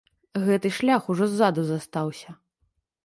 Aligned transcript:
Гэты 0.47 0.71
шлях 0.77 1.03
ужо 1.15 1.27
ззаду 1.33 1.67
застаўся. 1.71 2.29